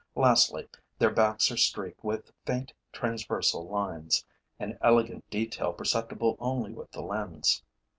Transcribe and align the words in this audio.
Lastly, 0.15 0.67
their 0.97 1.11
backs 1.11 1.51
are 1.51 1.57
streaked 1.57 2.03
with 2.03 2.31
faint 2.43 2.73
transversal 2.91 3.67
lines, 3.69 4.25
an 4.57 4.79
elegant 4.81 5.29
detail 5.29 5.73
perceptible 5.73 6.35
only 6.39 6.73
with 6.73 6.89
the 6.91 7.03
lens. 7.03 7.61